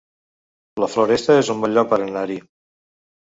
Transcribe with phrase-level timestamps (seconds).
[0.83, 2.39] La Floresta es un bon lloc per anar-hi